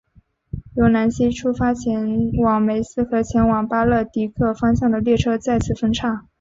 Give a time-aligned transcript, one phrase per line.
[0.73, 6.25] 由南锡出发前往梅斯和前往巴勒迪克方向的列车在此分岔。